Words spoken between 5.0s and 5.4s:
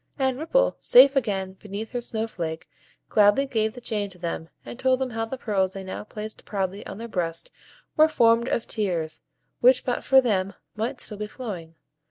how the